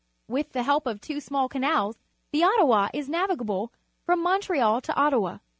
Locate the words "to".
4.81-4.95